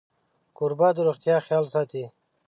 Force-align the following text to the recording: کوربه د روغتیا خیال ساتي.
کوربه 0.57 0.89
د 0.95 0.97
روغتیا 1.07 1.35
خیال 1.45 1.65
ساتي. 1.73 2.03